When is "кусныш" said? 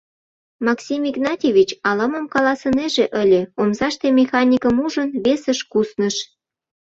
5.71-6.15